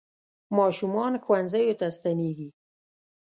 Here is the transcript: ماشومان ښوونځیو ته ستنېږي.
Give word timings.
ماشومان 0.57 1.13
ښوونځیو 1.23 1.77
ته 1.79 1.87
ستنېږي. 1.97 2.49